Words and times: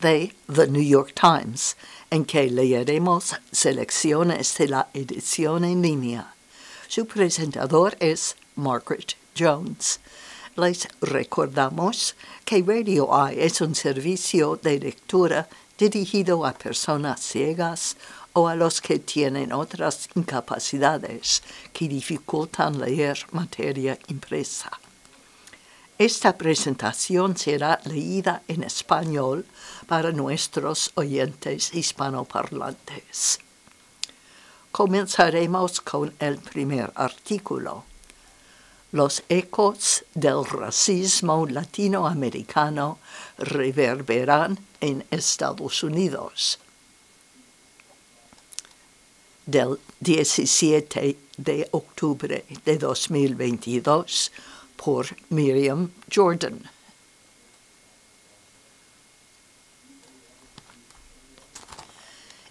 de 0.00 0.34
The 0.52 0.66
New 0.66 0.82
York 0.82 1.14
Times, 1.14 1.76
en 2.10 2.24
que 2.24 2.50
leeremos 2.50 3.34
selecciones 3.50 4.56
de 4.58 4.68
la 4.68 4.88
edición 4.94 5.64
en 5.64 5.82
línea. 5.82 6.34
Su 6.88 7.06
presentador 7.06 7.96
es 8.00 8.36
Margaret 8.56 9.14
Jones. 9.36 10.00
Les 10.56 10.88
recordamos 11.00 12.14
que 12.44 12.62
Radio 12.62 13.08
Eye 13.12 13.44
es 13.44 13.60
un 13.60 13.74
servicio 13.74 14.56
de 14.56 14.80
lectura 14.80 15.48
dirigido 15.78 16.44
a 16.44 16.52
personas 16.52 17.20
ciegas 17.20 17.96
o 18.32 18.48
a 18.48 18.54
los 18.54 18.80
que 18.80 18.98
tienen 18.98 19.52
otras 19.52 20.08
incapacidades 20.14 21.42
que 21.72 21.88
dificultan 21.88 22.78
leer 22.78 23.26
materia 23.32 23.98
impresa. 24.08 24.70
Esta 25.98 26.36
presentación 26.36 27.36
será 27.36 27.80
leída 27.84 28.42
en 28.46 28.62
español 28.62 29.44
para 29.88 30.12
nuestros 30.12 30.92
oyentes 30.96 31.74
hispanoparlantes. 31.74 33.40
Comenzaremos 34.70 35.80
con 35.80 36.14
el 36.20 36.38
primer 36.38 36.92
artículo. 36.94 37.84
Los 38.92 39.22
ecos 39.30 40.04
del 40.14 40.44
racismo 40.44 41.46
latinoamericano 41.46 42.98
reverberan 43.38 44.58
en 44.80 45.04
Estados 45.10 45.82
Unidos. 45.82 46.58
Del 49.46 49.78
17 50.00 51.16
de 51.38 51.68
octubre 51.70 52.44
de 52.64 52.78
2022 52.78 54.32
por 54.76 55.06
Miriam 55.30 55.90
Jordan. 56.14 56.77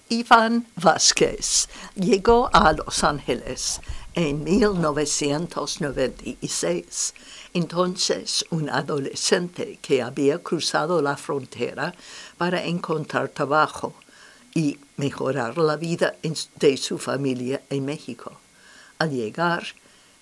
Iván 0.10 0.66
Vázquez 0.78 1.68
llegó 1.96 2.50
a 2.54 2.72
Los 2.72 3.04
Ángeles 3.04 3.82
en 4.14 4.42
1996, 4.42 7.14
entonces 7.54 8.46
un 8.50 8.70
adolescente 8.70 9.78
que 9.82 10.02
había 10.02 10.40
cruzado 10.40 11.02
la 11.02 11.18
frontera 11.18 11.94
para 12.38 12.64
encontrar 12.64 13.28
trabajo 13.28 13.96
y 14.54 14.80
mejorar 14.96 15.58
la 15.58 15.76
vida 15.76 16.16
de 16.56 16.78
su 16.78 16.98
familia 16.98 17.62
en 17.70 17.84
México. 17.84 18.32
Al 19.00 19.12
llegar, 19.12 19.66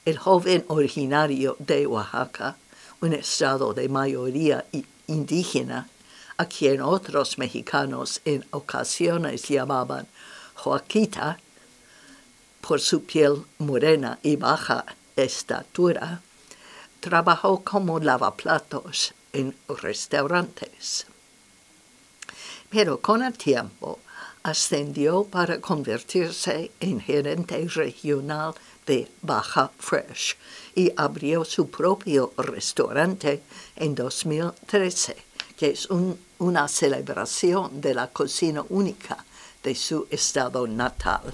el 0.03 0.17
joven 0.17 0.65
originario 0.67 1.57
de 1.59 1.85
Oaxaca, 1.85 2.57
un 3.01 3.13
estado 3.13 3.75
de 3.75 3.87
mayoría 3.87 4.65
indígena, 5.05 5.87
a 6.37 6.45
quien 6.45 6.81
otros 6.81 7.37
mexicanos 7.37 8.21
en 8.25 8.45
ocasiones 8.51 9.47
llamaban 9.47 10.07
Joaquita, 10.55 11.39
por 12.61 12.81
su 12.81 13.03
piel 13.03 13.45
morena 13.59 14.17
y 14.23 14.35
baja 14.37 14.85
estatura, 15.15 16.21
trabajó 16.99 17.63
como 17.63 17.99
lavaplatos 17.99 19.13
en 19.33 19.55
restaurantes. 19.67 21.05
Pero 22.69 22.99
con 22.99 23.21
el 23.21 23.33
tiempo 23.33 23.99
ascendió 24.41 25.23
para 25.23 25.61
convertirse 25.61 26.71
en 26.79 26.99
gerente 26.99 27.67
regional 27.67 28.53
de 28.85 29.11
Baja 29.21 29.71
Fresh 29.77 30.35
y 30.75 30.91
abrió 30.95 31.45
su 31.45 31.69
propio 31.69 32.33
restaurante 32.37 33.41
en 33.75 33.95
2013, 33.95 35.17
que 35.57 35.71
es 35.71 35.87
una 36.39 36.67
celebración 36.67 37.81
de 37.81 37.93
la 37.93 38.07
cocina 38.07 38.63
única 38.69 39.23
de 39.63 39.75
su 39.75 40.07
estado 40.09 40.67
natal. 40.67 41.33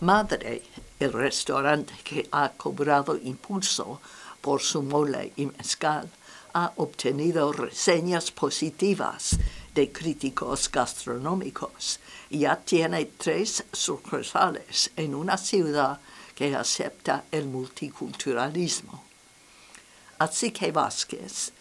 Madre, 0.00 0.62
el 0.98 1.12
restaurante 1.12 1.94
que 2.04 2.28
ha 2.32 2.50
cobrado 2.50 3.16
impulso 3.16 4.00
por 4.40 4.60
su 4.60 4.82
mole 4.82 5.32
y 5.36 5.46
mezcal, 5.46 6.08
ha 6.54 6.72
obtenido 6.76 7.52
reseñas 7.52 8.30
positivas 8.30 9.36
de 9.74 9.92
críticos 9.92 10.70
gastronómicos 10.70 12.00
ya 12.30 12.56
tiene 12.56 13.04
tres 13.06 13.64
sucursales 13.72 14.90
en 14.96 15.14
una 15.14 15.36
ciudad 15.36 16.00
que 16.34 16.54
acepta 16.54 17.24
el 17.30 17.46
multiculturalismo. 17.46 19.04
Así 20.18 20.50
que 20.50 20.72
Vázquez, 20.72 21.52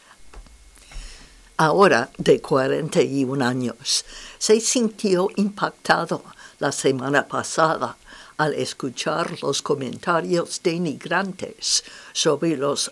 ahora 1.58 2.10
de 2.18 2.42
41 2.42 3.46
años, 3.46 4.06
se 4.38 4.60
sintió 4.60 5.30
impactado 5.36 6.24
la 6.60 6.72
semana 6.72 7.28
pasada 7.28 7.98
al 8.38 8.54
escuchar 8.54 9.42
los 9.42 9.62
comentarios 9.62 10.62
denigrantes 10.62 11.84
sobre 12.14 12.58
los 12.58 12.92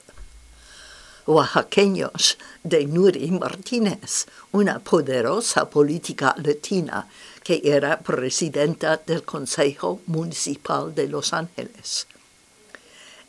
oaxaqueños 1.25 2.38
de 2.63 2.85
Nuri 2.85 3.31
Martínez, 3.31 4.25
una 4.51 4.80
poderosa 4.80 5.69
política 5.69 6.35
latina 6.38 7.07
que 7.44 7.62
era 7.63 8.00
presidenta 8.00 8.97
del 8.97 9.24
Consejo 9.24 10.01
Municipal 10.07 10.94
de 10.94 11.07
Los 11.07 11.34
Ángeles. 11.34 12.07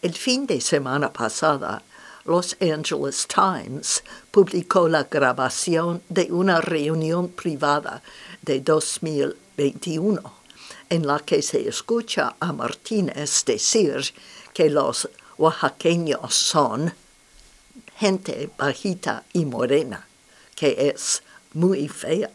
El 0.02 0.14
fin 0.14 0.46
de 0.46 0.60
semana 0.60 1.12
pasada, 1.12 1.82
Los 2.26 2.56
Angeles 2.58 3.26
Times 3.26 4.02
publicó 4.30 4.88
la 4.88 5.04
grabación 5.04 6.02
de 6.08 6.32
una 6.32 6.62
reunión 6.62 7.28
privada 7.28 8.02
de 8.40 8.60
2021 8.60 10.22
en 10.88 11.06
la 11.06 11.18
que 11.20 11.42
se 11.42 11.68
escucha 11.68 12.34
a 12.40 12.52
Martínez 12.52 13.44
decir 13.44 14.14
que 14.54 14.70
los 14.70 15.08
oaxaqueños 15.36 16.34
son 16.34 16.94
gente 17.98 18.50
bajita 18.56 19.24
y 19.34 19.44
morena, 19.44 20.06
que 20.54 20.90
es 20.94 21.22
muy 21.52 21.88
fea, 21.88 22.30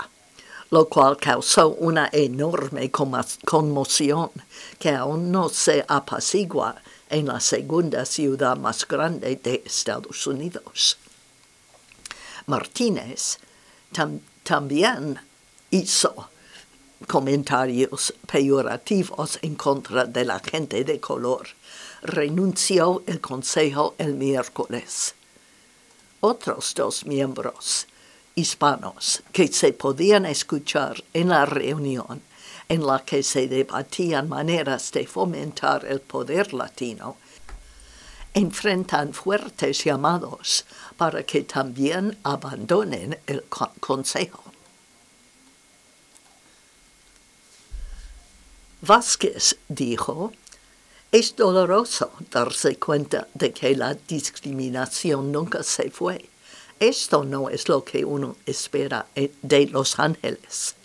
lo 0.70 0.88
cual 0.88 1.18
causó 1.18 1.70
una 1.70 2.10
enorme 2.12 2.92
conmoción 2.92 4.30
que 4.78 4.92
aún 4.92 5.32
no 5.32 5.50
se 5.50 5.84
apacigua 5.88 6.76
en 7.10 7.28
la 7.28 7.40
segunda 7.40 8.06
ciudad 8.06 8.58
más 8.58 8.88
grande 8.88 9.36
de 9.36 9.64
Estados 9.66 10.28
Unidos. 10.28 10.98
Martínez 12.46 13.40
también 14.44 15.20
hizo 15.72 16.30
comentarios 17.08 18.14
peyorativos 18.32 19.40
en 19.42 19.56
contra 19.56 20.06
de 20.06 20.26
la 20.26 20.40
gente 20.40 20.84
de 20.84 21.00
color. 21.00 21.48
Renunció 22.02 23.04
el 23.08 23.20
consejo 23.20 23.96
el 23.98 24.14
miércoles. 24.14 25.16
Otros 26.22 26.74
dos 26.76 27.06
miembros 27.06 27.88
hispanos 28.36 29.22
que 29.32 29.48
se 29.48 29.74
podían 29.74 30.26
escuchar 30.26 31.04
en 31.14 31.30
la 31.30 31.46
reunión 31.46 32.22
en 32.70 32.86
la 32.86 33.04
que 33.04 33.24
se 33.24 33.48
debatían 33.48 34.30
maneras 34.30 34.92
de 34.92 35.08
fomentar 35.08 35.86
el 35.86 36.02
poder 36.02 36.54
latino, 36.54 37.18
enfrentan 38.34 39.12
fuertes 39.12 39.84
llamados 39.84 40.66
para 40.96 41.24
que 41.24 41.42
también 41.42 42.18
abandonen 42.24 43.18
el 43.26 43.44
consejo. 43.80 44.44
Vázquez 48.82 49.58
dijo, 49.68 50.32
es 51.12 51.36
doloroso 51.36 52.12
darse 52.30 52.78
cuenta 52.78 53.28
de 53.34 53.52
que 53.52 53.76
la 53.76 53.96
discriminación 53.96 55.32
nunca 55.32 55.64
se 55.64 55.90
fue. 55.90 56.30
Esto 56.80 57.26
no 57.26 57.50
es 57.50 57.68
lo 57.68 57.84
que 57.84 58.06
uno 58.06 58.38
espera 58.46 59.08
de 59.16 59.68
Los 59.68 60.00
Ángeles. 60.00 60.76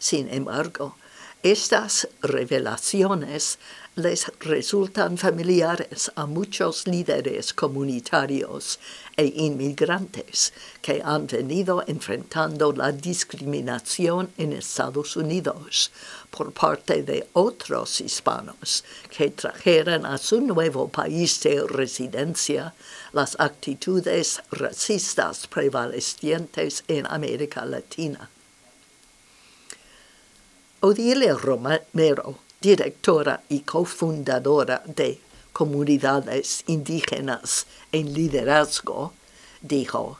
Sin 0.00 0.28
embargo, 0.34 0.96
Estas 1.42 2.06
revelaciones 2.20 3.58
les 3.96 4.30
resultan 4.40 5.16
familiares 5.16 6.12
a 6.14 6.26
muchos 6.26 6.86
líderes 6.86 7.54
comunitarios 7.54 8.78
e 9.16 9.24
inmigrantes 9.24 10.52
que 10.82 11.00
han 11.02 11.26
venido 11.26 11.82
enfrentando 11.86 12.72
la 12.72 12.92
discriminación 12.92 14.28
en 14.36 14.52
Estados 14.52 15.16
Unidos 15.16 15.90
por 16.30 16.52
parte 16.52 17.02
de 17.02 17.26
otros 17.32 18.02
hispanos 18.02 18.84
que 19.08 19.30
trajeron 19.30 20.04
a 20.04 20.18
su 20.18 20.42
nuevo 20.42 20.88
país 20.88 21.40
de 21.40 21.66
residencia 21.66 22.74
las 23.14 23.40
actitudes 23.40 24.42
racistas 24.50 25.46
prevalecientes 25.46 26.84
en 26.86 27.06
América 27.06 27.64
Latina. 27.64 28.28
Odilia 30.82 31.34
Romero 31.34 32.38
directora 32.58 33.42
y 33.50 33.60
cofundadora 33.60 34.82
de 34.86 35.20
Comunidades 35.52 36.64
Indígenas 36.68 37.66
en 37.92 38.14
Liderazgo, 38.14 39.12
dijo, 39.60 40.18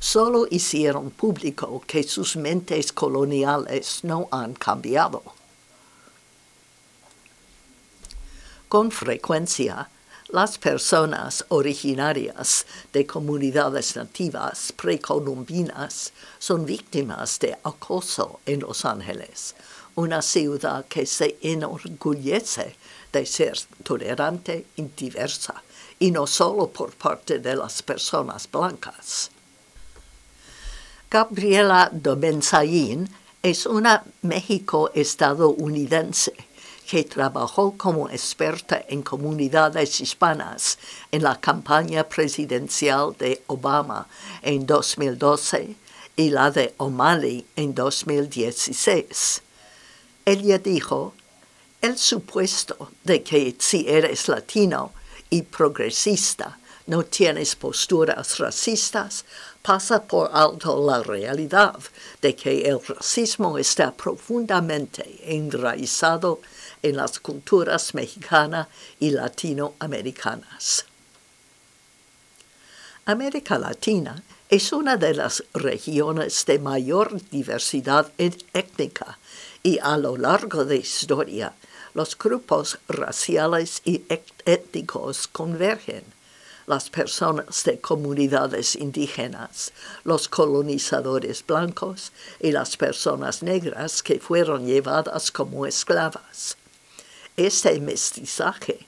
solo 0.00 0.48
hicieron 0.50 1.10
público 1.10 1.80
que 1.86 2.02
sus 2.02 2.34
mentes 2.36 2.92
coloniales 2.92 4.00
no 4.02 4.26
han 4.32 4.54
cambiado. 4.54 5.22
Con 8.68 8.90
frecuencia, 8.90 9.88
las 10.28 10.58
personas 10.58 11.44
originarias 11.50 12.66
de 12.92 13.06
comunidades 13.06 13.94
nativas 13.94 14.72
precolombinas 14.72 16.12
son 16.40 16.66
víctimas 16.66 17.38
de 17.38 17.56
acoso 17.62 18.40
en 18.44 18.58
Los 18.58 18.84
Ángeles, 18.84 19.54
una 19.96 20.22
ciudad 20.22 20.84
que 20.86 21.04
se 21.06 21.36
enorgullece 21.40 22.76
de 23.12 23.26
ser 23.26 23.58
tolerante 23.82 24.66
y 24.76 24.82
diversa, 24.82 25.64
y 25.98 26.10
no 26.10 26.26
solo 26.26 26.68
por 26.68 26.92
parte 26.92 27.38
de 27.38 27.56
las 27.56 27.82
personas 27.82 28.46
blancas. 28.50 29.30
Gabriela 31.10 31.88
Domenzaín 31.92 33.08
es 33.40 33.64
una 33.66 34.04
México-estadounidense 34.22 36.34
que 36.88 37.04
trabajó 37.04 37.76
como 37.76 38.08
experta 38.10 38.84
en 38.88 39.02
comunidades 39.02 40.00
hispanas 40.00 40.78
en 41.12 41.22
la 41.22 41.38
campaña 41.40 42.04
presidencial 42.04 43.14
de 43.18 43.42
Obama 43.46 44.08
en 44.42 44.66
2012 44.66 45.76
y 46.16 46.30
la 46.30 46.50
de 46.50 46.74
O'Malley 46.78 47.46
en 47.56 47.74
2016. 47.74 49.43
Ella 50.24 50.58
dijo, 50.58 51.14
el 51.82 51.98
supuesto 51.98 52.90
de 53.02 53.22
que 53.22 53.56
si 53.58 53.86
eres 53.88 54.28
latino 54.28 54.92
y 55.28 55.42
progresista 55.42 56.58
no 56.86 57.02
tienes 57.04 57.56
posturas 57.56 58.38
racistas 58.38 59.24
pasa 59.62 60.02
por 60.02 60.30
alto 60.32 60.84
la 60.86 61.02
realidad 61.02 61.78
de 62.20 62.34
que 62.34 62.62
el 62.62 62.78
racismo 62.86 63.58
está 63.58 63.92
profundamente 63.92 65.20
enraizado 65.24 66.40
en 66.82 66.96
las 66.96 67.18
culturas 67.20 67.94
mexicana 67.94 68.68
y 69.00 69.10
latinoamericanas. 69.10 70.84
América 73.06 73.58
Latina 73.58 74.22
es 74.48 74.72
una 74.72 74.96
de 74.96 75.14
las 75.14 75.42
regiones 75.52 76.44
de 76.46 76.58
mayor 76.58 77.20
diversidad 77.30 78.10
étnica 78.18 79.18
y 79.64 79.78
a 79.82 79.96
lo 79.96 80.16
largo 80.16 80.64
de 80.64 80.76
historia 80.76 81.54
los 81.94 82.18
grupos 82.18 82.78
raciales 82.86 83.80
y 83.84 84.02
étnicos 84.44 85.26
convergen. 85.26 86.04
Las 86.66 86.90
personas 86.90 87.64
de 87.64 87.78
comunidades 87.78 88.74
indígenas, 88.74 89.72
los 90.02 90.28
colonizadores 90.28 91.44
blancos 91.46 92.12
y 92.40 92.52
las 92.52 92.76
personas 92.76 93.42
negras 93.42 94.02
que 94.02 94.18
fueron 94.18 94.66
llevadas 94.66 95.30
como 95.30 95.66
esclavas. 95.66 96.56
Este 97.36 97.80
mestizaje 97.80 98.86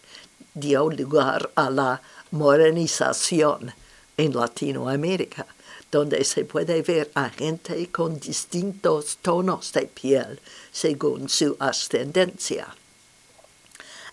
dio 0.54 0.90
lugar 0.90 1.50
a 1.54 1.70
la 1.70 2.02
morenización 2.30 3.72
en 4.16 4.34
Latinoamérica 4.34 5.46
donde 5.90 6.24
se 6.24 6.44
puede 6.44 6.82
ver 6.82 7.10
a 7.14 7.30
gente 7.30 7.90
con 7.90 8.18
distintos 8.18 9.18
tonos 9.22 9.72
de 9.72 9.86
piel 9.86 10.40
según 10.72 11.28
su 11.28 11.56
ascendencia. 11.58 12.74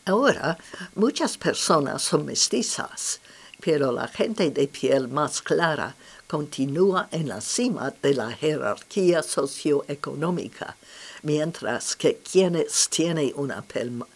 Ahora, 0.05 0.57
muchas 0.95 1.37
personas 1.37 2.01
son 2.01 2.25
mestizas, 2.25 3.21
pero 3.61 3.91
la 3.91 4.07
gente 4.07 4.51
de 4.51 4.67
piel 4.67 5.07
más 5.07 5.41
clara 5.41 5.95
continúa 6.27 7.07
en 7.11 7.29
la 7.29 7.39
cima 7.39 7.93
de 8.01 8.13
la 8.13 8.31
jerarquía 8.31 9.23
socioeconómica, 9.23 10.75
mientras 11.21 11.95
que 11.95 12.17
quienes 12.17 12.89
tienen 12.89 13.31
una 13.35 13.63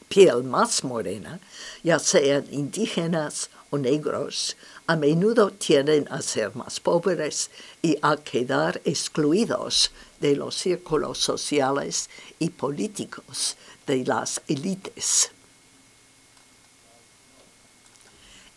piel 0.10 0.44
más 0.44 0.84
morena, 0.84 1.40
ya 1.84 2.00
sean 2.00 2.46
indígenas 2.52 3.50
o 3.70 3.78
negros, 3.78 4.58
a 4.88 4.96
menudo 4.96 5.52
tienden 5.52 6.08
a 6.10 6.22
ser 6.22 6.56
más 6.56 6.80
pobres 6.80 7.52
y 7.82 7.98
a 8.02 8.16
quedar 8.16 8.82
excluidos 8.86 9.92
de 10.22 10.36
los 10.36 10.56
círculos 10.56 11.18
sociales 11.18 12.10
y 12.40 12.50
políticos 12.50 13.58
de 13.86 14.06
las 14.06 14.42
élites. 14.48 15.32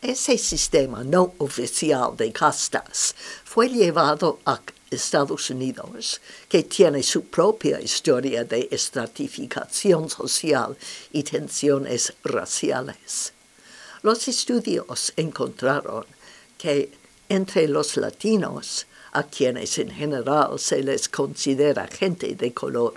Ese 0.00 0.38
sistema 0.38 1.04
no 1.04 1.34
oficial 1.38 2.16
de 2.16 2.32
castas 2.32 3.14
fue 3.44 3.68
llevado 3.68 4.38
a 4.46 4.60
Estados 4.90 5.50
Unidos, 5.50 6.20
que 6.48 6.62
tiene 6.62 7.02
su 7.02 7.24
propia 7.24 7.80
historia 7.80 8.44
de 8.44 8.68
estratificación 8.70 10.08
social 10.08 10.76
y 11.12 11.22
tensiones 11.22 12.14
raciales. 12.24 13.32
Los 14.02 14.26
estudios 14.28 15.12
encontraron 15.16 16.06
que 16.60 16.92
entre 17.30 17.66
los 17.68 17.96
latinos, 17.96 18.86
a 19.12 19.22
quienes 19.22 19.78
en 19.78 19.90
general 19.90 20.58
se 20.58 20.82
les 20.82 21.08
considera 21.08 21.86
gente 21.86 22.34
de 22.34 22.52
color, 22.52 22.94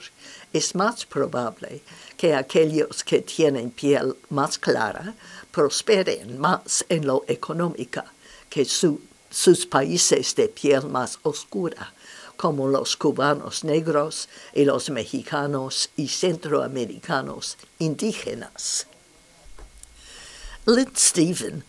es 0.52 0.76
más 0.76 1.06
probable 1.06 1.82
que 2.18 2.36
aquellos 2.36 3.04
que 3.06 3.22
tienen 3.22 3.72
piel 3.72 4.16
más 4.30 4.58
clara 4.58 5.16
prosperen 5.50 6.38
más 6.38 6.84
en 6.90 7.08
lo 7.08 7.24
económico 7.28 8.04
que 8.50 8.66
sus 8.66 9.66
países 9.66 10.36
de 10.36 10.50
piel 10.50 10.84
más 10.88 11.20
oscura, 11.24 11.94
como 12.36 12.68
los 12.68 12.98
cubanos 12.98 13.64
negros 13.64 14.28
y 14.54 14.66
los 14.66 14.90
mexicanos 14.90 15.90
y 15.96 16.10
centroamericanos 16.10 17.58
indígenas. 17.80 18.88
Lynn 20.66 20.96
Steven 20.96 21.64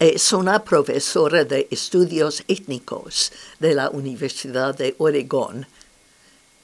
es 0.00 0.32
una 0.32 0.64
profesora 0.64 1.44
de 1.44 1.68
estudios 1.70 2.42
étnicos 2.48 3.32
de 3.58 3.74
la 3.74 3.90
Universidad 3.90 4.74
de 4.74 4.94
Oregón. 4.96 5.66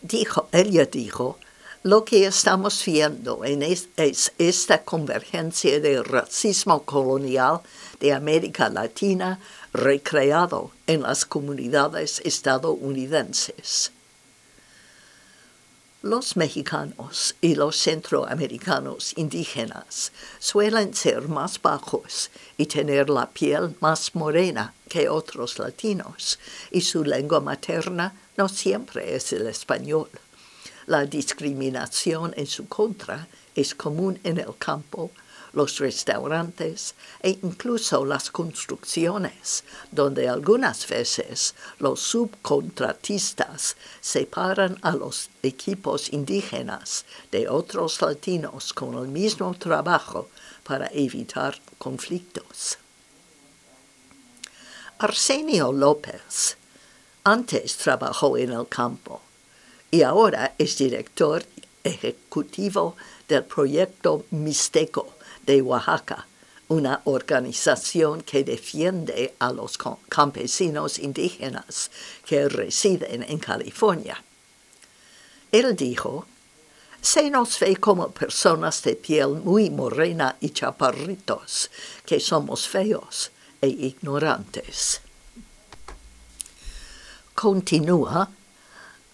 Dijo, 0.00 0.48
ella 0.52 0.86
dijo, 0.86 1.38
lo 1.82 2.06
que 2.06 2.24
estamos 2.24 2.82
viendo 2.82 3.44
es, 3.44 3.88
es, 3.98 4.32
esta 4.38 4.84
convergencia 4.84 5.78
de 5.80 6.02
racismo 6.02 6.82
colonial 6.84 7.60
de 8.00 8.14
América 8.14 8.70
Latina 8.70 9.38
recreado 9.74 10.70
en 10.86 11.02
las 11.02 11.26
comunidades 11.26 12.22
estadounidenses. 12.24 13.92
Los 16.06 16.36
mexicanos 16.36 17.34
y 17.40 17.56
los 17.56 17.76
centroamericanos 17.76 19.12
indígenas 19.16 20.12
suelen 20.38 20.94
ser 20.94 21.26
más 21.26 21.60
bajos 21.60 22.30
y 22.56 22.66
tener 22.66 23.10
la 23.10 23.28
piel 23.28 23.74
más 23.80 24.14
morena 24.14 24.72
que 24.88 25.08
otros 25.08 25.58
latinos, 25.58 26.38
y 26.70 26.82
su 26.82 27.02
lengua 27.02 27.40
materna 27.40 28.14
no 28.36 28.48
siempre 28.48 29.16
es 29.16 29.32
el 29.32 29.48
español. 29.48 30.08
La 30.86 31.04
discriminación 31.06 32.32
en 32.36 32.46
su 32.46 32.68
contra 32.68 33.26
es 33.56 33.74
común 33.74 34.20
en 34.22 34.38
el 34.38 34.54
campo 34.56 35.10
los 35.56 35.78
restaurantes 35.78 36.94
e 37.22 37.38
incluso 37.42 38.04
las 38.04 38.30
construcciones, 38.30 39.64
donde 39.90 40.28
algunas 40.28 40.86
veces 40.86 41.54
los 41.78 41.98
subcontratistas 42.00 43.76
separan 44.02 44.78
a 44.82 44.92
los 44.92 45.30
equipos 45.42 46.12
indígenas 46.12 47.06
de 47.32 47.48
otros 47.48 48.02
latinos 48.02 48.74
con 48.74 48.98
el 48.98 49.08
mismo 49.08 49.54
trabajo 49.54 50.28
para 50.62 50.88
evitar 50.92 51.58
conflictos. 51.78 52.76
Arsenio 54.98 55.72
López 55.72 56.58
antes 57.24 57.78
trabajó 57.78 58.36
en 58.36 58.52
el 58.52 58.68
campo 58.68 59.22
y 59.90 60.02
ahora 60.02 60.54
es 60.58 60.76
director 60.76 61.42
ejecutivo 61.82 62.94
del 63.26 63.44
proyecto 63.44 64.26
Mixteco 64.30 65.15
de 65.46 65.62
Oaxaca, 65.62 66.26
una 66.68 67.00
organización 67.04 68.22
que 68.22 68.44
defiende 68.44 69.34
a 69.38 69.52
los 69.52 69.78
campesinos 70.08 70.98
indígenas 70.98 71.90
que 72.24 72.48
residen 72.48 73.22
en 73.22 73.38
California. 73.38 74.22
Él 75.52 75.76
dijo, 75.76 76.26
se 77.00 77.30
nos 77.30 77.60
ve 77.60 77.76
como 77.76 78.10
personas 78.10 78.82
de 78.82 78.96
piel 78.96 79.28
muy 79.44 79.70
morena 79.70 80.36
y 80.40 80.50
chaparritos, 80.50 81.70
que 82.04 82.18
somos 82.18 82.66
feos 82.66 83.30
e 83.60 83.68
ignorantes. 83.68 85.00
Continúa, 87.34 88.28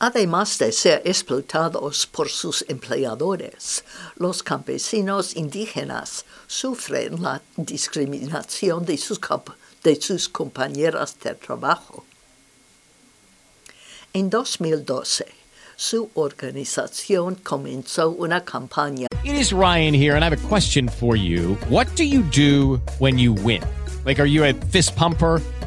además 0.03 0.59
de 0.59 0.73
ser 0.73 1.01
explotados 1.05 2.09
por 2.09 2.29
sus 2.29 2.65
empleadores, 2.69 3.85
los 4.17 4.43
campesinos 4.43 5.37
indígenas 5.37 6.25
sufren 6.49 7.23
la 7.23 7.41
discriminación 7.57 8.85
de 8.85 8.99
sus, 8.99 9.21
de 9.85 9.99
compañeras 10.33 11.17
de 11.23 11.37
trabajo. 11.37 12.05
En 14.13 14.29
2012, 14.29 15.25
su 15.77 16.11
organización 16.15 17.37
comenzó 17.37 18.11
una 18.11 18.45
campaña. 18.45 19.07
It 19.23 19.37
is 19.37 19.53
Ryan 19.53 19.95
here, 19.95 20.17
and 20.17 20.25
I 20.25 20.29
have 20.29 20.33
a 20.33 20.49
question 20.49 20.89
for 20.89 21.15
you. 21.15 21.57
What 21.69 21.87
do 21.95 22.03
you 22.03 22.23
do 22.23 22.81
when 22.99 23.19
you 23.21 23.35
win? 23.35 23.63
Like, 24.05 24.21
are 24.21 24.27
you 24.27 24.43
a 24.43 24.53
fist 24.73 24.97
pumper? 24.97 25.41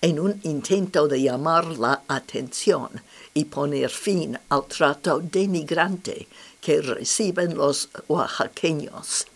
En 0.00 0.20
un 0.20 0.40
intento 0.44 1.08
de 1.08 1.22
llamar 1.22 1.78
la 1.78 2.02
atención 2.08 2.90
y 3.34 3.44
poner 3.46 3.90
fin 3.90 4.38
al 4.48 4.66
trato 4.66 5.20
denigrante 5.20 6.28
que 6.60 6.80
reciben 6.80 7.56
los 7.56 7.88
oaxaqueños. 8.08 9.26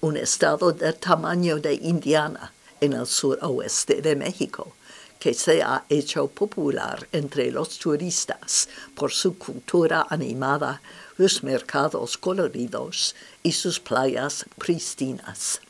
Un 0.00 0.16
estado 0.16 0.72
del 0.72 0.94
tamaño 0.94 1.58
de 1.58 1.74
Indiana 1.74 2.52
en 2.80 2.92
el 2.92 3.06
suroeste 3.06 4.00
de 4.00 4.16
México 4.16 4.74
que 5.18 5.34
se 5.34 5.62
ha 5.62 5.84
hecho 5.88 6.28
popular 6.28 7.08
entre 7.12 7.50
los 7.50 7.78
turistas 7.78 8.68
por 8.94 9.12
su 9.12 9.36
cultura 9.36 10.06
animada, 10.08 10.80
sus 11.16 11.42
mercados 11.42 12.16
coloridos 12.16 13.16
y 13.42 13.52
sus 13.52 13.80
playas 13.80 14.44
pristinas. 14.56 15.60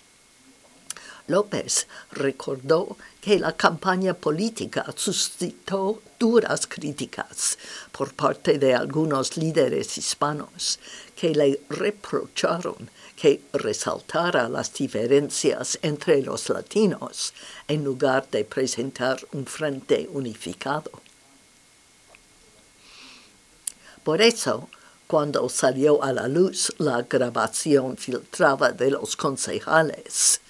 López 1.27 1.87
recordó 2.13 2.97
que 3.29 3.39
la 3.39 3.53
campaña 3.53 4.15
política 4.15 4.87
suscitó 4.97 6.01
duras 6.19 6.67
críticas 6.67 7.59
por 7.93 8.15
parte 8.15 8.59
de 8.59 8.75
algunos 8.75 9.37
líderes 9.37 9.99
hispanos 9.99 10.79
que 11.15 11.35
le 11.35 11.61
reprocharon 11.69 12.89
que 13.15 13.43
resaltara 13.53 14.49
las 14.49 14.73
diferencias 14.73 15.79
entre 15.83 16.23
los 16.23 16.49
latinos 16.49 17.35
en 17.69 17.85
lugar 17.85 18.27
de 18.31 18.47
presentar 18.47 19.19
un 19.33 19.45
frente 19.45 20.09
unificado. 20.11 20.91
Por 24.05 24.23
eso, 24.23 24.71
cuando 25.07 25.51
salió 25.51 26.03
a 26.03 26.15
la 26.15 26.29
luz 26.29 26.73
la 26.79 27.03
grabación 27.03 27.99
filtrada 27.99 28.73
de 28.73 28.91
los 28.91 29.17
concejales, 29.17 30.41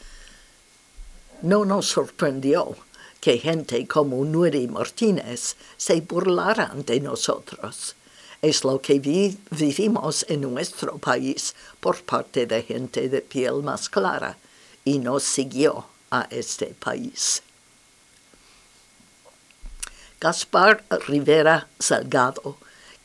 no 1.43 1.65
nos 1.65 1.87
sorprendió 1.87 2.77
que 3.21 3.39
gente 3.39 3.87
como 3.87 4.25
Nuri 4.25 4.69
Martínez 4.69 5.57
se 5.77 6.01
burlaran 6.01 6.85
de 6.85 7.01
nosotros. 7.01 7.95
Es 8.41 8.65
lo 8.65 8.81
que 8.81 9.01
vivimos 9.01 10.25
en 10.29 10.43
nuestro 10.43 10.99
país 10.99 11.55
por 11.81 12.03
parte 12.03 12.47
de 12.47 12.63
gente 12.63 13.09
de 13.09 13.21
piel 13.21 13.63
más 13.63 13.89
clara 13.89 14.39
y 14.85 14.99
nos 15.01 15.25
siguió 15.25 15.87
a 16.11 16.29
este 16.31 16.67
país. 16.67 17.43
Gaspar 20.21 20.85
Rivera 21.07 21.69
Salgado, 21.79 22.57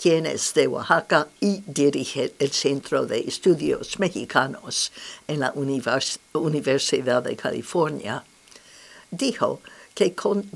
quien 0.04 0.26
es 0.26 0.54
de 0.54 0.68
Oaxaca 0.68 1.30
y 1.40 1.64
dirige 1.66 2.34
el 2.38 2.52
Centro 2.52 3.06
de 3.06 3.22
Estudios 3.22 4.00
Mexicanos 4.00 4.92
en 5.30 5.40
la 5.40 5.54
Universidad 6.34 7.24
de 7.24 7.38
California, 7.38 8.22
dijo 9.10 9.62
que 9.96 10.14
con 10.14 10.52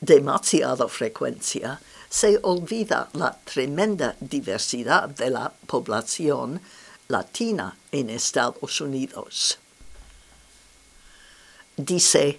demasiada 0.00 0.86
frecuencia 0.86 1.80
se 2.08 2.38
olvida 2.42 3.08
la 3.14 3.36
tremenda 3.42 4.14
diversidad 4.20 5.08
de 5.08 5.30
la 5.30 5.52
población 5.66 6.60
latina 7.08 7.76
en 7.90 8.08
Estados 8.08 8.80
Unidos. 8.80 9.58
Dice, 11.76 12.38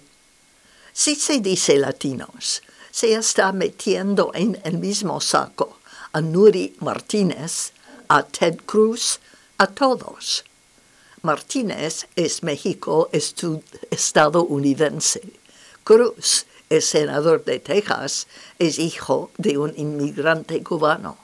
si 0.94 1.14
se 1.14 1.40
dice 1.40 1.76
latinos, 1.76 2.62
se 2.90 3.12
está 3.12 3.52
metiendo 3.52 4.30
en 4.32 4.58
el 4.64 4.78
mismo 4.78 5.20
saco 5.20 5.73
a 6.14 6.20
Nuri 6.20 6.76
Martínez, 6.78 7.72
a 8.08 8.22
Ted 8.22 8.60
Cruz, 8.64 9.18
a 9.58 9.66
todos. 9.66 10.44
Martínez 11.22 12.06
es 12.14 12.44
México 12.44 13.10
estadounidense. 13.90 15.22
Cruz, 15.82 16.46
el 16.70 16.82
senador 16.82 17.44
de 17.44 17.58
Texas, 17.58 18.28
es 18.60 18.78
hijo 18.78 19.32
de 19.38 19.58
un 19.58 19.74
inmigrante 19.76 20.62
cubano. 20.62 21.18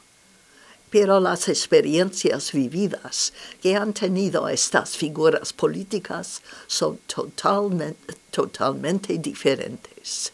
Pero 0.91 1.21
las 1.21 1.49
experiencias 1.49 2.51
vividas 2.51 3.33
que 3.63 3.77
han 3.77 3.93
tenido 3.93 4.49
estas 4.49 4.97
figuras 4.97 5.53
políticas 5.53 6.43
son 6.67 6.99
totalmente, 7.07 8.17
totalmente 8.33 9.19
diferentes. 9.19 10.33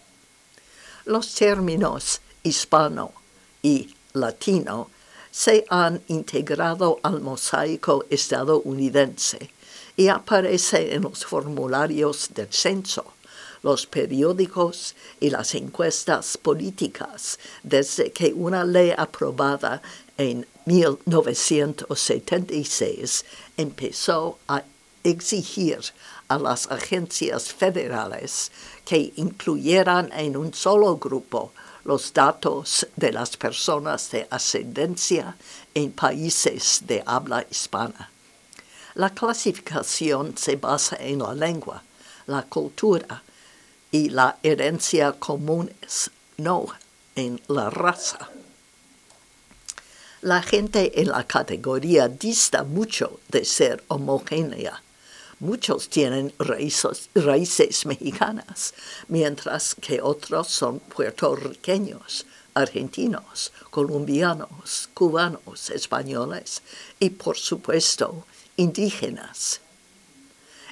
Los 1.05 1.35
términos 1.35 2.23
hispano 2.43 3.13
y 3.63 3.96
latino 4.21 4.91
se 5.31 5.65
han 5.69 6.03
integrado 6.09 6.99
al 7.03 7.21
mosaico 7.21 8.07
estadounidense 8.11 9.51
y 9.97 10.09
aparece 10.09 10.95
en 10.95 11.03
los 11.03 11.25
formularios 11.25 12.31
del 12.35 12.49
censo, 12.51 13.05
los 13.63 13.87
periódicos 13.87 14.97
y 15.21 15.31
las 15.31 15.55
encuestas 15.55 16.37
políticas 16.39 17.39
desde 17.63 18.11
que 18.13 18.33
una 18.33 18.65
ley 18.65 18.93
aprobada 18.97 19.83
en 20.17 20.47
1976 20.67 23.25
empezó 23.57 24.39
a 24.49 24.65
exigir 25.05 25.79
a 26.29 26.39
las 26.39 26.71
agencias 26.71 27.53
federales 27.53 28.51
que 28.85 29.13
incluyeran 29.17 30.13
en 30.13 30.37
un 30.37 30.53
solo 30.53 30.97
grupo 30.97 31.53
los 31.87 32.13
datos 32.13 32.85
de 32.97 33.13
las 33.13 33.37
personas 33.37 34.11
de 34.11 34.27
ascendencia 34.29 35.37
en 35.73 35.93
países 35.93 36.83
de 36.85 37.01
habla 37.07 37.47
hispana. 37.49 38.11
La 38.95 39.11
clasificación 39.11 40.37
se 40.37 40.57
basa 40.57 40.97
en 40.99 41.21
la 41.21 41.33
lengua, 41.33 41.85
la 42.27 42.43
cultura 42.43 43.23
y 43.93 44.09
la 44.09 44.37
herencia 44.43 45.13
comunes, 45.13 46.11
no 46.39 46.67
en 47.15 47.41
la 47.47 47.71
raza. 47.71 48.31
La 50.23 50.43
gente 50.43 51.01
en 51.01 51.09
la 51.09 51.23
categoría 51.23 52.09
dista 52.09 52.65
mucho 52.65 53.21
de 53.29 53.45
ser 53.45 53.85
homogénea 53.87 54.83
Muchos 55.39 55.91
tienen 55.91 56.33
raíces, 56.39 57.85
mexicanas, 57.85 58.73
mientras 59.09 59.75
que 59.75 60.01
otros 60.01 60.49
son 60.49 60.81
puertorriqueños, 60.81 62.25
argentinos, 62.55 63.53
colombianos, 63.69 64.89
cubanos, 64.95 65.69
españoles 65.69 66.63
y, 66.99 67.11
por 67.11 67.37
supuesto, 67.37 68.25
indígenas. 68.57 69.61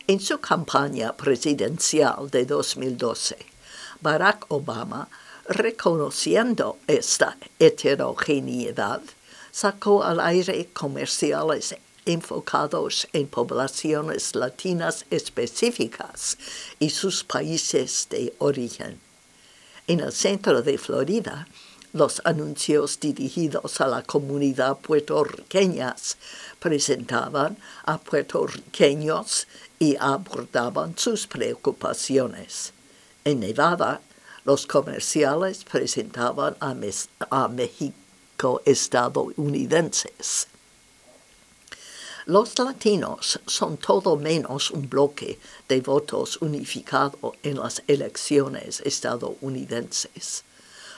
En 0.07 0.19
su 0.19 0.41
campaña 0.41 1.15
presidencial 1.15 2.31
de 2.31 2.47
2012, 2.47 3.37
Barack 4.01 4.47
Obama, 4.49 5.11
reconociendo 5.47 6.79
esta 6.87 7.37
heterogeneidad, 7.59 9.03
sacó 9.51 10.03
al 10.03 10.21
aire 10.21 10.71
comerciales 10.73 11.77
enfocados 12.07 13.09
en 13.13 13.27
poblaciones 13.27 14.35
latinas 14.35 15.07
específicas 15.11 16.39
y 16.79 16.91
sus 16.91 17.25
países 17.25 18.07
de 18.11 18.35
origen. 18.39 19.01
En 19.87 20.01
el 20.01 20.13
centro 20.13 20.63
de 20.63 20.79
Florida, 20.79 21.47
los 21.93 22.21
anuncios 22.25 22.99
dirigidos 22.99 23.81
a 23.81 23.87
la 23.87 24.03
comunidad 24.03 24.79
puertorriqueñas 24.79 26.17
presentaban 26.59 27.57
a 27.85 27.99
puertorriqueños 27.99 29.47
y 29.79 29.97
abordaban 30.01 30.99
sus 30.99 31.27
preocupaciones. 31.27 32.73
En 33.25 33.41
Nevada, 33.41 34.01
los 34.45 34.67
comerciales 34.67 35.65
presentaban 35.65 36.57
a, 36.61 36.75
a 37.31 37.49
México 37.49 38.61
estadounidenses. 38.65 40.49
Los 42.27 42.59
latinos 42.59 43.39
son 43.47 43.77
todo 43.77 44.17
menos 44.17 44.71
un 44.71 44.89
bloque 44.89 45.39
de 45.69 45.83
votos 45.83 46.39
unificado 46.41 47.35
en 47.43 47.59
las 47.59 47.83
elecciones 47.87 48.81
estadounidenses. 48.81 50.43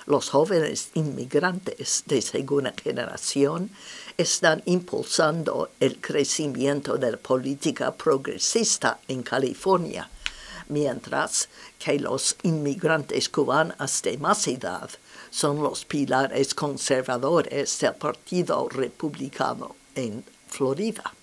Los 0.06 0.30
jóvenes 0.30 0.90
inmigrantes 0.94 2.04
de 2.06 2.22
segunda 2.22 2.72
generación 2.80 3.70
están 4.16 4.62
impulsando 4.66 5.70
el 5.80 6.00
crecimiento 6.00 6.96
de 6.96 7.10
la 7.10 7.16
política 7.16 7.92
progresista 7.92 9.00
en 9.08 9.24
California, 9.24 10.08
mientras 10.68 11.48
que 11.76 11.98
los 11.98 12.36
inmigrantes 12.44 13.28
cubanos 13.28 14.00
de 14.02 14.16
más 14.18 14.46
edad 14.46 14.88
son 15.30 15.60
los 15.60 15.84
pilares 15.84 16.54
conservadores 16.54 17.80
del 17.80 17.94
Partido 17.94 18.68
Republicano 18.68 19.74
en 19.96 20.22
Florida. 20.46 21.15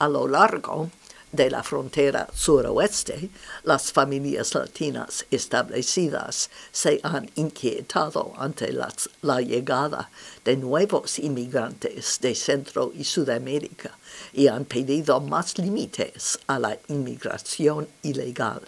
A 0.00 0.08
lo 0.08 0.28
largo 0.28 0.90
de 1.32 1.50
la 1.50 1.62
frontera 1.62 2.28
suroeste, 2.32 3.30
las 3.64 3.92
familias 3.92 4.54
latinas 4.54 5.26
establecidas 5.30 6.50
se 6.70 7.00
han 7.02 7.28
inquietado 7.34 8.32
ante 8.36 8.72
la 8.72 9.40
llegada 9.40 10.08
de 10.44 10.56
nuevos 10.56 11.18
inmigrantes 11.18 12.20
de 12.20 12.34
Centro 12.36 12.92
y 12.94 13.02
Sudamérica 13.02 13.98
y 14.32 14.46
han 14.46 14.64
pedido 14.64 15.20
más 15.20 15.58
límites 15.58 16.38
a 16.46 16.60
la 16.60 16.78
inmigración 16.86 17.88
ilegal. 18.02 18.62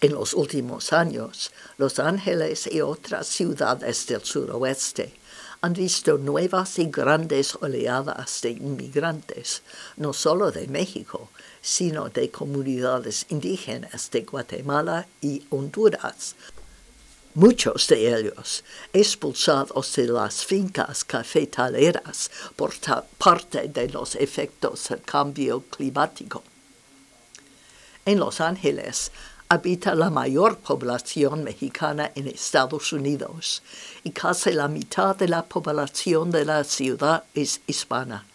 En 0.00 0.12
los 0.14 0.32
últimos 0.32 0.92
años, 0.92 1.52
Los 1.76 1.98
Ángeles 1.98 2.68
y 2.72 2.80
otras 2.80 3.26
ciudades 3.26 4.06
del 4.06 4.24
suroeste 4.24 5.12
han 5.60 5.72
visto 5.72 6.18
nuevas 6.18 6.78
y 6.78 6.86
grandes 6.86 7.56
oleadas 7.56 8.40
de 8.42 8.50
inmigrantes, 8.50 9.62
no 9.96 10.12
solo 10.12 10.52
de 10.52 10.68
México, 10.68 11.30
sino 11.60 12.08
de 12.08 12.30
comunidades 12.30 13.26
indígenas 13.28 14.10
de 14.10 14.22
Guatemala 14.22 15.08
y 15.20 15.44
Honduras. 15.50 16.36
Muchos 17.34 17.88
de 17.88 18.14
ellos 18.18 18.64
expulsados 18.92 19.94
de 19.96 20.06
las 20.06 20.44
fincas 20.44 21.04
cafetaleras 21.04 22.30
por 22.56 22.72
parte 23.18 23.68
de 23.68 23.88
los 23.88 24.14
efectos 24.16 24.88
del 24.88 25.02
cambio 25.02 25.62
climático. 25.62 26.42
En 28.04 28.18
Los 28.18 28.40
Ángeles 28.40 29.12
habita 29.50 29.94
la 29.94 30.10
mayor 30.10 30.58
población 30.58 31.42
mexicana 31.42 32.12
en 32.14 32.28
Estados 32.28 32.92
Unidos 32.92 33.62
y 34.04 34.10
casi 34.10 34.52
la 34.52 34.68
mitad 34.68 35.16
de 35.16 35.28
la 35.28 35.44
población 35.44 36.30
de 36.30 36.44
la 36.44 36.64
ciudad 36.64 37.24
es 37.34 37.60
hispana. 37.66 38.26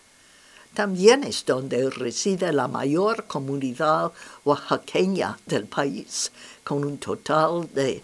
También 0.74 1.24
es 1.24 1.46
donde 1.46 1.91
reside 1.91 2.51
la 2.51 2.67
mayor 2.67 3.25
comunidad 3.27 4.12
oaxaqueña 4.43 5.38
del 5.46 5.65
país, 5.65 6.32
con 6.63 6.84
un 6.84 6.98
total 6.98 7.70
de 7.75 8.03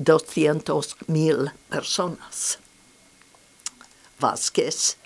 200.000 0.00 1.52
personas. 1.68 2.58
Vázquez, 4.18 4.96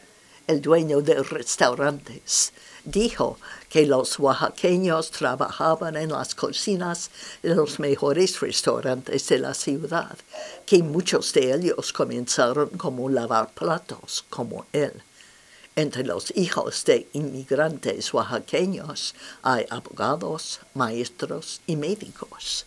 el 0.47 0.63
dueño 0.63 1.03
de 1.03 1.23
restaurantes, 1.23 2.55
dijo 2.85 3.39
que 3.71 3.87
los 3.87 4.19
oaxaqueños 4.19 5.11
trabajaban 5.11 5.97
en 5.97 6.11
las 6.11 6.35
cocinas 6.35 7.11
de 7.43 7.55
los 7.55 7.79
mejores 7.79 8.41
restaurantes 8.41 9.29
de 9.29 9.39
la 9.39 9.55
ciudad, 9.55 10.19
que 10.67 10.83
muchos 10.83 11.33
de 11.33 11.55
ellos 11.55 11.93
comenzaron 11.93 12.69
como 12.71 13.09
lavar 13.09 13.49
platos, 13.55 14.25
como 14.29 14.67
él. 14.73 14.93
Entre 15.77 16.05
los 16.05 16.37
hijos 16.37 16.85
de 16.85 17.09
inmigrantes 17.15 18.13
oaxaqueños 18.13 19.15
hay 19.43 19.65
abogados, 19.71 20.61
maestros 20.75 21.63
y 21.67 21.77
médicos 21.77 22.67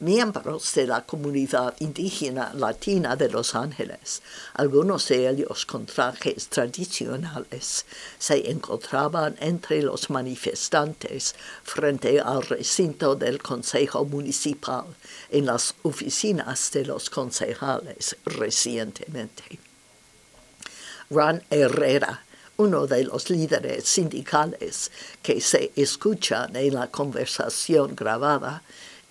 miembros 0.00 0.74
de 0.74 0.86
la 0.86 1.02
comunidad 1.04 1.74
indígena 1.78 2.52
latina 2.54 3.16
de 3.16 3.28
Los 3.28 3.54
Ángeles, 3.54 4.22
algunos 4.54 5.08
de 5.08 5.28
ellos 5.28 5.64
con 5.66 5.86
trajes 5.86 6.48
tradicionales, 6.48 7.86
se 8.18 8.50
encontraban 8.50 9.36
entre 9.40 9.82
los 9.82 10.10
manifestantes 10.10 11.34
frente 11.62 12.20
al 12.20 12.42
recinto 12.42 13.14
del 13.14 13.40
Consejo 13.40 14.04
Municipal 14.04 14.86
en 15.30 15.46
las 15.46 15.74
oficinas 15.82 16.70
de 16.72 16.84
los 16.84 17.08
concejales 17.08 18.16
recientemente. 18.24 19.58
Ran 21.10 21.42
Herrera, 21.50 22.24
uno 22.56 22.86
de 22.86 23.04
los 23.04 23.30
líderes 23.30 23.84
sindicales 23.84 24.90
que 25.22 25.40
se 25.40 25.72
escuchan 25.76 26.54
en 26.56 26.74
la 26.74 26.88
conversación 26.88 27.94
grabada, 27.96 28.62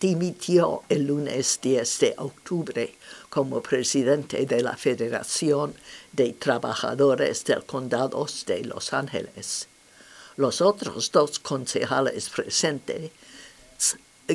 dimitió 0.03 0.83
el 0.89 1.07
lunes 1.07 1.59
10 1.61 1.99
de 1.99 2.13
octubre 2.17 2.93
como 3.29 3.61
presidente 3.61 4.45
de 4.45 4.61
la 4.61 4.75
Federación 4.75 5.73
de 6.11 6.33
Trabajadores 6.33 7.45
del 7.45 7.63
Condado 7.63 8.27
de 8.45 8.65
Los 8.65 8.91
Ángeles. 8.91 9.69
Los 10.35 10.59
otros 10.59 11.09
dos 11.09 11.39
concejales 11.39 12.29
presentes, 12.29 13.11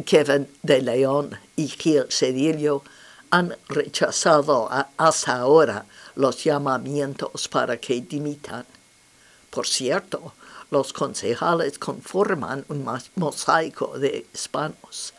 Kevin 0.06 0.48
de 0.62 0.80
León 0.80 1.38
y 1.54 1.68
Gil 1.68 2.06
Cedillo, 2.08 2.82
han 3.28 3.54
rechazado 3.68 4.70
hasta 4.96 5.36
ahora 5.36 5.84
los 6.14 6.42
llamamientos 6.42 7.46
para 7.46 7.76
que 7.76 8.00
dimitan. 8.00 8.64
Por 9.50 9.66
cierto, 9.66 10.32
los 10.70 10.94
concejales 10.94 11.78
conforman 11.78 12.64
un 12.70 12.86
mosaico 13.16 13.98
de 13.98 14.26
hispanos 14.32 15.12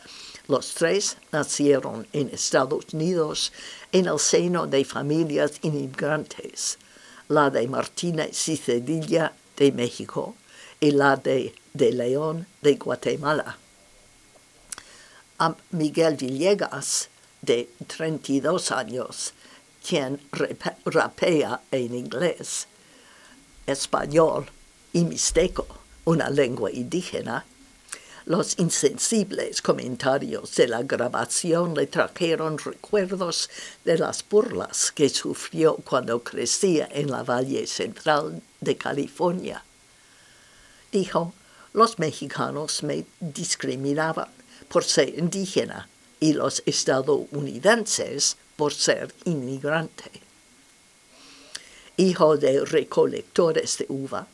los 0.50 0.74
tres 0.74 1.16
nacieron 1.30 2.08
en 2.12 2.28
Estados 2.28 2.84
Unidos 2.92 3.52
en 3.92 4.06
el 4.06 4.18
seno 4.18 4.66
de 4.66 4.84
familias 4.84 5.52
inmigrantes, 5.62 6.76
la 7.28 7.50
de 7.50 7.68
Martínez 7.68 8.48
y 8.48 8.56
de 8.56 9.72
México 9.72 10.34
y 10.80 10.90
la 10.90 11.16
de, 11.16 11.54
de 11.72 11.92
León 11.92 12.48
de 12.62 12.74
Guatemala. 12.74 13.58
A 15.38 15.54
Miguel 15.70 16.16
Villegas, 16.16 17.08
de 17.42 17.70
32 17.86 18.72
años, 18.72 19.32
quien 19.86 20.20
rapea 20.84 21.60
en 21.70 21.94
inglés, 21.94 22.66
español 23.66 24.46
y 24.92 25.04
mixteco, 25.04 25.66
una 26.04 26.28
lengua 26.28 26.70
indígena, 26.72 27.46
los 28.30 28.56
insensibles 28.60 29.60
comentarios 29.60 30.54
de 30.54 30.68
la 30.68 30.84
grabación 30.84 31.74
le 31.74 31.88
trajeron 31.88 32.58
recuerdos 32.58 33.50
de 33.84 33.98
las 33.98 34.24
burlas 34.28 34.92
que 34.92 35.08
sufrió 35.08 35.74
cuando 35.78 36.22
crecía 36.22 36.88
en 36.92 37.10
la 37.10 37.24
Valle 37.24 37.66
Central 37.66 38.40
de 38.60 38.76
California. 38.76 39.64
Dijo, 40.92 41.34
los 41.72 41.98
mexicanos 41.98 42.84
me 42.84 43.04
discriminaban 43.18 44.28
por 44.68 44.84
ser 44.84 45.18
indígena 45.18 45.88
y 46.20 46.32
los 46.32 46.62
estadounidenses 46.66 48.36
por 48.54 48.72
ser 48.72 49.12
inmigrante. 49.24 50.08
Hijo 51.96 52.36
de 52.36 52.64
recolectores 52.64 53.78
de 53.78 53.86
uva, 53.88 54.28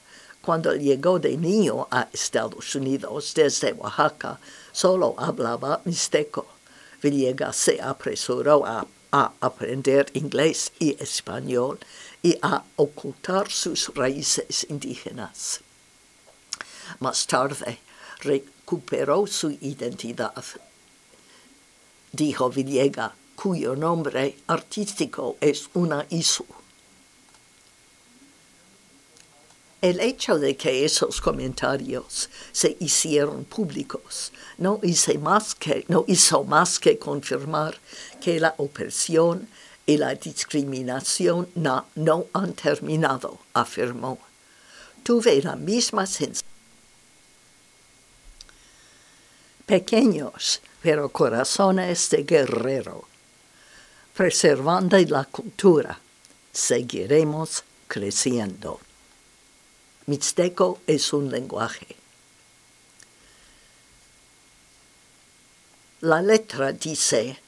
cuando 0.47 0.77
llegó 0.77 1.19
de 1.19 1.37
niño 1.37 1.89
a 1.91 2.09
Estados 2.13 2.77
Unidos 2.77 3.33
desde 3.35 3.73
Oaxaca, 3.73 4.39
solo 4.71 5.17
hablaba 5.19 5.81
mixteco. 5.85 6.47
Villegas 7.03 7.57
se 7.57 7.83
apresuró 7.83 8.65
a, 8.65 8.87
aprender 9.41 10.07
inglés 10.13 10.71
y 10.79 10.95
español 11.03 11.81
y 12.23 12.39
a 12.43 12.63
ocultar 12.77 13.51
sus 13.51 13.93
raíces 13.95 14.67
indígenas. 14.69 15.61
Más 17.01 17.27
tarde 17.27 17.81
recuperó 18.21 19.27
su 19.27 19.51
identidad. 19.51 20.45
Dijo 22.13 22.51
Villegas, 22.51 23.13
cuyo 23.35 23.75
nombre 23.75 24.39
artístico 24.47 25.39
es 25.41 25.69
una 25.75 26.07
isu. 26.11 26.47
El 29.87 30.01
hecho 30.01 30.37
de 30.37 30.57
que 30.57 30.85
esos 30.85 31.21
comentarios 31.21 32.29
se 32.51 32.77
hicieron 32.81 33.45
públicos 33.45 34.33
no 34.59 34.81
hizo 34.83 36.43
más 36.43 36.81
que, 36.81 36.99
confirmar 36.99 37.79
que 38.21 38.41
la 38.41 38.53
opresión 38.59 39.49
y 39.87 39.97
la 39.97 40.17
discriminación 40.17 41.49
no 41.55 42.27
han 42.33 42.53
terminado, 42.55 43.39
afirmó. 43.55 44.19
Tuve 45.05 45.41
la 45.41 45.55
misma 45.55 46.05
sensación. 46.05 46.51
Pequeños, 49.67 50.63
pero 50.83 51.11
corazones 51.11 52.11
de 52.11 52.25
guerrero. 52.25 53.05
Preservando 54.17 54.99
la 54.99 55.27
cultura, 55.27 56.01
seguiremos 56.53 57.63
creciendo. 57.87 58.81
Mixteco 60.07 60.79
es 60.87 61.13
un 61.13 61.31
lenguaje. 61.31 61.97
La 66.03 66.23
letra 66.23 66.73
dice, 66.73 67.41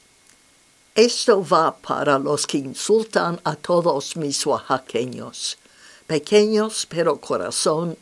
esto 0.93 1.41
va 1.41 1.77
para 1.77 2.19
los 2.19 2.45
que 2.45 2.57
insultan 2.57 3.39
a 3.45 3.55
todos 3.55 4.17
mis 4.17 4.45
oaxaqueños, 4.45 5.57
pequeños 6.05 6.85
pero 6.89 7.21
corazón. 7.21 7.97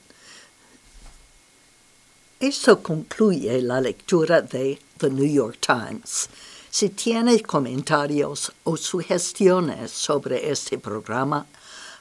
Esto 2.40 2.82
concluye 2.82 3.62
la 3.62 3.80
lectura 3.80 4.42
de 4.42 4.80
The 4.98 5.12
New 5.12 5.32
York 5.32 5.60
Times. 5.60 6.30
Si 6.72 6.90
tiene 6.90 7.42
comentarios 7.44 8.52
o 8.64 8.76
sugestiones 8.76 9.92
sobre 9.92 10.50
este 10.50 10.80
programa, 10.80 11.46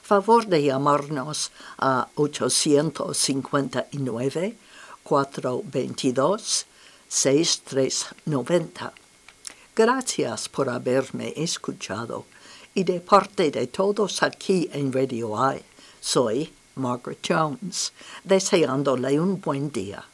favor 0.07 0.47
de 0.47 0.63
llamarnos 0.63 1.51
a 1.77 2.07
859 2.15 4.57
422 5.03 6.65
6390. 7.09 8.93
Gracias 9.75 10.47
por 10.47 10.69
haberme 10.69 11.33
escuchado 11.35 12.23
y 12.73 12.85
de 12.85 13.01
parte 13.01 13.51
de 13.51 13.67
todos 13.67 14.23
aquí 14.23 14.69
en 14.71 14.93
Radio 14.93 15.35
I, 15.35 15.61
soy 15.99 16.53
Margaret 16.75 17.19
Jones, 17.27 17.91
deseándole 18.23 19.19
un 19.19 19.41
buen 19.41 19.73
día. 19.73 20.05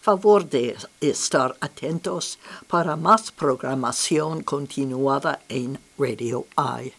Favor 0.00 0.48
de 0.48 0.76
estar 1.00 1.56
atentos 1.60 2.40
para 2.66 2.96
más 2.96 3.30
programación 3.30 4.42
continuada 4.42 5.38
en 5.48 5.78
Radio 5.96 6.46
I. 6.58 6.92